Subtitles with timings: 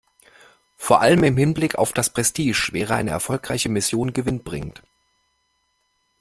[0.77, 4.81] Vor allem im Hinblick auf das Prestige wäre eine erfolgreiche Mission gewinnbringend.